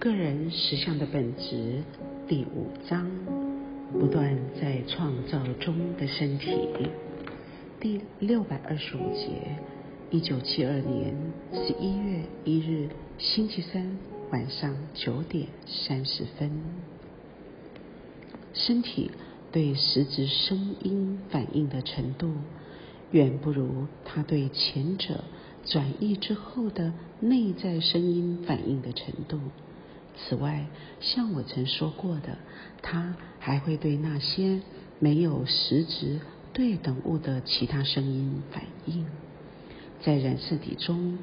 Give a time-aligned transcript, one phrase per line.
[0.00, 1.82] 个人实相的本质
[2.26, 3.06] 第五章：
[3.92, 6.56] 不断在创造中的身体。
[7.78, 9.58] 第六百二十五节，
[10.10, 11.14] 一九七二年
[11.52, 12.88] 十一月一日
[13.18, 13.98] 星期三
[14.30, 16.50] 晚上九点三十分。
[18.54, 19.10] 身体
[19.52, 22.32] 对实质声音反应的程度，
[23.10, 25.24] 远不如它对前者
[25.66, 29.38] 转移之后的内在声音反应的程度。
[30.16, 30.66] 此外，
[31.00, 32.38] 像我曾说过的，
[32.82, 34.60] 它还会对那些
[34.98, 36.20] 没有实质
[36.52, 39.06] 对等物的其他声音反应。
[40.02, 41.18] 在染色体中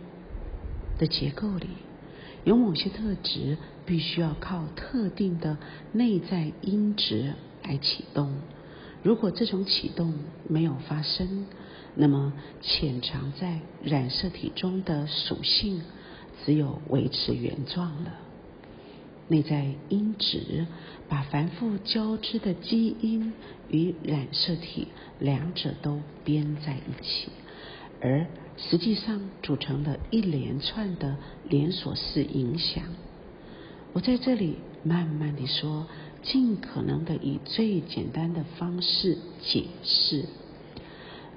[0.98, 1.68] 的结构里，
[2.44, 5.58] 有某些特质必须要靠特定的
[5.92, 7.34] 内在因质
[7.64, 8.36] 来启动。
[9.04, 10.14] 如果这种启动
[10.48, 11.46] 没有发生，
[11.96, 15.82] 那么潜藏在染色体中的属性
[16.46, 18.12] 只有维持原状了。
[19.28, 20.68] 内在因子
[21.10, 23.34] 把繁复交织的基因
[23.70, 24.88] 与染色体
[25.20, 27.30] 两者都编在一起，
[28.02, 28.26] 而
[28.56, 31.18] 实际上组成了一连串的
[31.50, 32.84] 连锁式影响。
[33.94, 35.88] 我在这里慢慢地说，
[36.24, 40.26] 尽可能的以最简单的方式解释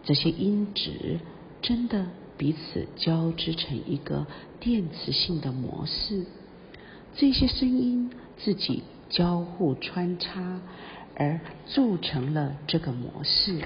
[0.04, 1.18] 这些因子
[1.60, 2.06] 真的
[2.38, 4.26] 彼此交织成一个
[4.60, 6.24] 电磁性的模式。
[7.16, 10.60] 这些声音自己交互穿插，
[11.16, 13.60] 而铸成了这个模式。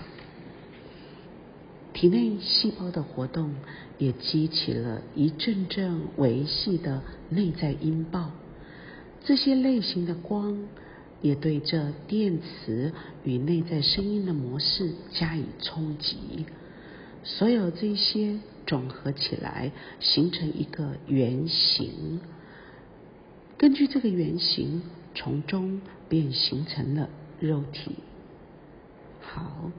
[1.93, 3.55] 体内细胞的活动
[3.99, 8.31] 也激起了一阵阵维系的内在音爆。
[9.25, 10.67] 这些类型的光
[11.23, 16.47] 也对这电磁与内在声音的模式加以冲击。
[17.23, 22.21] 所有这些总合起来，形成一个圆形。
[23.57, 24.83] 根据这个原型，
[25.15, 27.09] 从中便形成了
[27.41, 27.93] 肉体。
[29.21, 29.71] 好，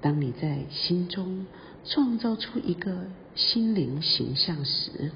[0.00, 1.46] 当你在心中
[1.84, 5.12] 创造出一个心灵形象时，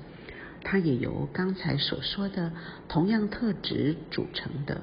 [0.63, 2.53] 它也由刚才所说的
[2.89, 4.83] 同样特质组成的。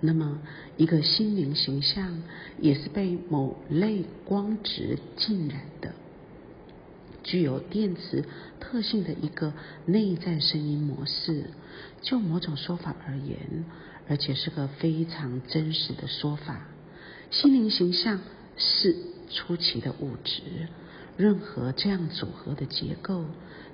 [0.00, 0.38] 那么，
[0.76, 2.22] 一个心灵形象
[2.60, 5.92] 也是被某类光质浸染的。
[7.22, 8.24] 具有电磁
[8.60, 9.52] 特性的一个
[9.84, 11.50] 内在声音模式，
[12.00, 13.64] 就某种说法而言，
[14.08, 16.66] 而且是个非常真实的说法。
[17.30, 18.20] 心灵形象
[18.56, 18.96] 是
[19.30, 20.42] 出奇的物质，
[21.16, 23.26] 任何这样组合的结构，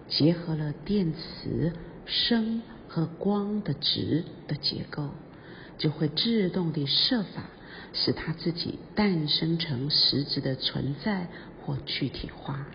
[0.09, 1.73] 结合了电磁、
[2.07, 5.11] 声和光的值的结构，
[5.79, 7.45] 就会自动地设法
[7.93, 11.29] 使它自己诞生成实质的存在
[11.63, 12.67] 或具体化。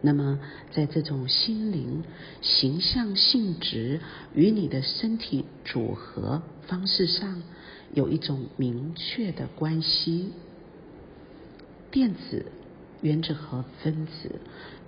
[0.00, 0.38] 那么，
[0.70, 2.04] 在这种心灵
[2.40, 4.00] 形象性质
[4.32, 7.42] 与你的身体组合方式上，
[7.92, 10.30] 有一种明确的关系。
[11.90, 12.46] 电子、
[13.00, 14.36] 原子和分子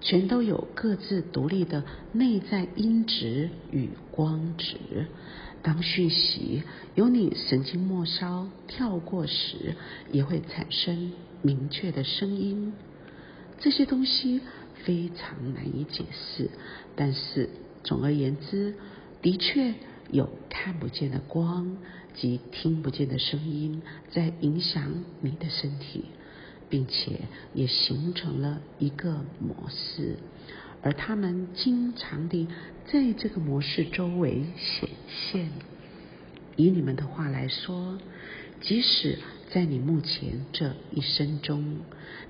[0.00, 1.82] 全都有各自独立的
[2.12, 5.06] 内在音值与光值。
[5.60, 6.62] 当讯息
[6.94, 9.74] 由你神经末梢跳过时，
[10.12, 11.10] 也会产生
[11.42, 12.72] 明确的声音。
[13.58, 14.40] 这些东西。
[14.84, 16.50] 非常难以解释，
[16.96, 17.48] 但是
[17.82, 18.74] 总而言之，
[19.22, 19.74] 的确
[20.10, 21.76] 有看不见的光
[22.14, 26.04] 及听不见的声音在影响你的身体，
[26.68, 27.20] 并且
[27.54, 30.16] 也形成了一个模式，
[30.82, 32.48] 而他们经常地
[32.86, 35.50] 在这个模式周围显现。
[36.56, 37.98] 以你们的话来说，
[38.60, 39.18] 即使。
[39.52, 41.78] 在你目前这一生中，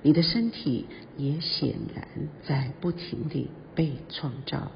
[0.01, 0.87] 你的身体
[1.17, 2.07] 也显然
[2.47, 4.71] 在不停地被创造。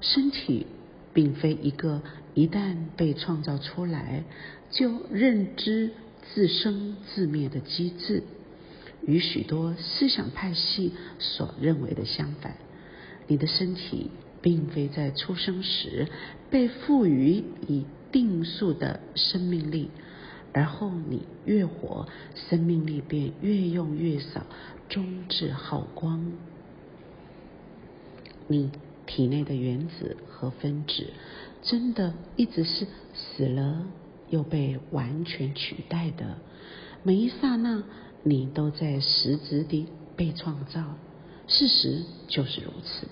[0.00, 0.66] 身体
[1.12, 2.00] 并非一个
[2.34, 4.22] 一旦被创造出来
[4.70, 5.90] 就认知
[6.32, 8.22] 自生自灭的机制，
[9.04, 12.56] 与许多思想派系所认为的相反。
[13.26, 16.06] 你的身体并非在出生时
[16.50, 19.90] 被赋予以定数的生命力。
[20.52, 24.46] 而后你越活，生命力便越用越少，
[24.88, 26.32] 终至耗光。
[28.48, 28.70] 你
[29.06, 31.12] 体内的原子和分子，
[31.62, 33.86] 真的一直是死了
[34.28, 36.38] 又被完全取代的。
[37.02, 37.84] 每一刹那，
[38.22, 39.86] 你都在实质地
[40.16, 40.96] 被创造。
[41.46, 43.08] 事实就是如此。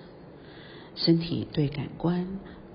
[0.95, 2.27] 身体对感官。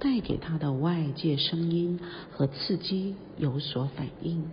[0.03, 1.97] 带给他的外界声音
[2.29, 4.43] 和刺激有所反应，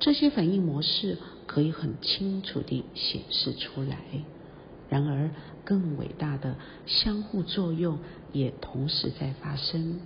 [0.00, 3.98] 这些反应模式可以很清楚地显示出来。
[4.88, 5.30] 然而，
[5.64, 8.00] 更伟大的相互作用
[8.32, 10.00] 也同时在发生。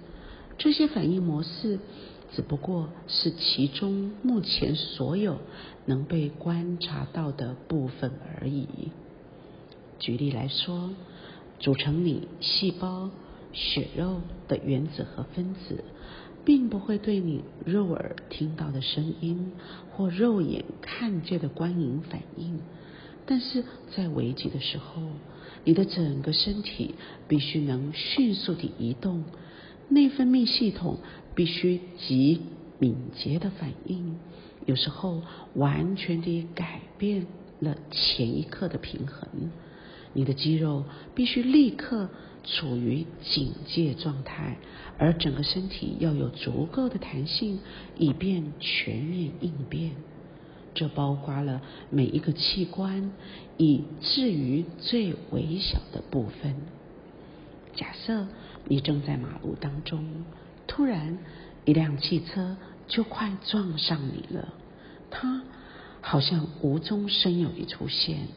[0.59, 1.79] 这些反应模式
[2.37, 5.39] 只不过是其中目前所有
[5.87, 8.69] 能被观察到的部分而已。
[9.99, 10.91] 举例来说，
[11.59, 13.09] 组成你细胞、
[13.55, 15.85] 血肉的原子和分子，
[16.45, 19.53] 并不会对你肉耳听到的声音
[19.93, 22.59] 或肉眼看见的光影反应。
[23.27, 23.65] 但是
[23.97, 25.03] 在危急的时候，
[25.65, 26.95] 你的整个身体
[27.27, 29.25] 必须能迅速地移动，
[29.89, 30.99] 内分泌系统
[31.35, 32.43] 必须极
[32.79, 34.19] 敏捷的反应，
[34.67, 35.23] 有时候
[35.55, 37.27] 完全地改变
[37.61, 39.51] 了前一刻的平衡。
[40.15, 40.85] 你的肌肉
[41.15, 42.09] 必须立刻
[42.45, 44.57] 处于警戒状态，
[44.97, 47.59] 而整个身体要有足够的弹性，
[47.99, 49.93] 以便全面应变。
[50.73, 53.13] 这包括了每一个器官，
[53.57, 56.57] 以至于最微小的部分。
[57.75, 58.27] 假设
[58.69, 60.25] 你正在马路当中，
[60.67, 61.19] 突然
[61.65, 62.57] 一辆汽车
[62.87, 64.55] 就快撞上你了，
[65.11, 65.43] 它
[66.01, 68.29] 好像无中生有地出现，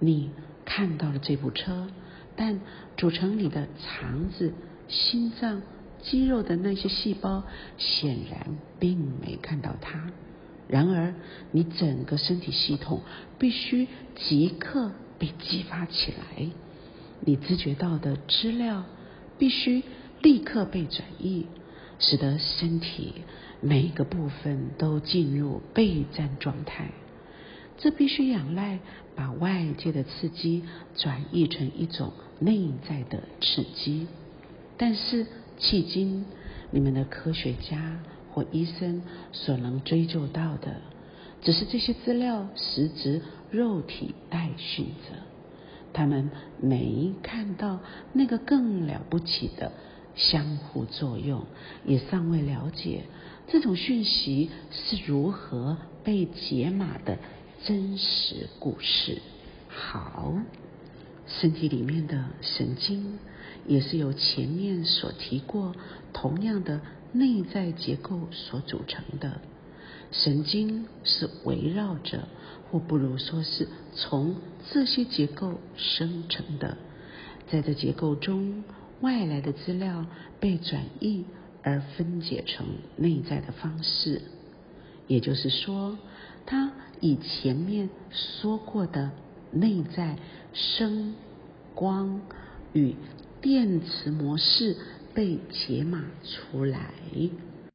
[0.00, 0.30] 你。
[0.76, 1.88] 看到了这部车，
[2.36, 2.60] 但
[2.98, 4.52] 组成你的肠子、
[4.88, 5.62] 心脏、
[6.02, 7.44] 肌肉的那些细胞
[7.78, 10.12] 显然并没看到它。
[10.68, 11.14] 然而，
[11.50, 13.00] 你整个身体系统
[13.38, 16.46] 必须即刻被激发起来，
[17.20, 18.84] 你知觉到的资料
[19.38, 19.82] 必须
[20.20, 21.46] 立刻被转移，
[21.98, 23.14] 使得身体
[23.62, 26.90] 每个部分都进入备战状态。
[27.78, 28.78] 这必须仰赖
[29.14, 30.64] 把外界的刺激
[30.96, 34.06] 转译成一种内在的刺激，
[34.76, 35.26] 但是
[35.58, 36.24] 迄今
[36.70, 38.00] 你们的科学家
[38.30, 39.02] 或医生
[39.32, 40.80] 所能追究到的，
[41.42, 45.16] 只是这些资料实质肉体代训着，
[45.92, 46.30] 他们
[46.60, 47.80] 没看到
[48.12, 49.72] 那个更了不起的
[50.14, 51.44] 相互作用，
[51.84, 53.04] 也尚未了解
[53.48, 57.18] 这种讯息是如何被解码的。
[57.66, 59.20] 真实故事。
[59.66, 60.32] 好，
[61.26, 63.18] 身体里面的神经
[63.66, 65.74] 也是由前面所提过
[66.12, 66.80] 同样的
[67.10, 69.40] 内在结构所组成的。
[70.12, 72.28] 神经是围绕着，
[72.70, 73.66] 或不如说是
[73.96, 74.36] 从
[74.72, 76.76] 这些结构生成的。
[77.50, 78.62] 在这结构中，
[79.00, 80.06] 外来的资料
[80.38, 81.24] 被转译
[81.64, 82.64] 而分解成
[82.94, 84.22] 内在的方式。
[85.06, 85.98] 也就是说，
[86.44, 89.12] 他以前面说过的
[89.50, 90.18] 内在
[90.52, 91.14] 声、
[91.74, 92.20] 光
[92.72, 92.94] 与
[93.40, 94.76] 电磁模式
[95.14, 96.90] 被解码出来。